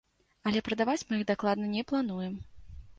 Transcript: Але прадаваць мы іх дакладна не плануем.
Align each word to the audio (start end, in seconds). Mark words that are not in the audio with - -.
Але 0.51 0.63
прадаваць 0.69 1.05
мы 1.09 1.19
іх 1.21 1.27
дакладна 1.35 1.73
не 1.77 1.87
плануем. 1.95 2.33